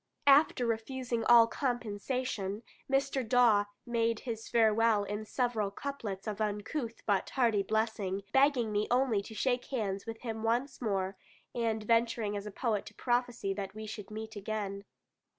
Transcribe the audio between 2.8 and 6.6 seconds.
Mr. Dawe made his farewell in several couplets of